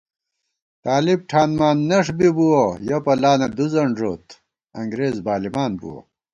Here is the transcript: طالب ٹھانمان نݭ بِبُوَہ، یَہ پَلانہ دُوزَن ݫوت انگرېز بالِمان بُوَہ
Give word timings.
طالب 0.85 1.19
ٹھانمان 1.29 1.77
نݭ 1.89 2.05
بِبُوَہ، 2.17 2.63
یَہ 2.87 2.97
پَلانہ 3.05 3.47
دُوزَن 3.57 3.89
ݫوت 3.97 4.25
انگرېز 4.79 5.17
بالِمان 5.25 5.71
بُوَہ 5.79 5.97